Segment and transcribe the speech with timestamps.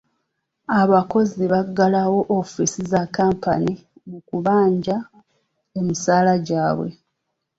[0.81, 3.71] Abakozi baggalawo woofiisi za kkampuni
[4.09, 4.95] mu kubanja
[5.79, 6.89] emisaala gyabwe.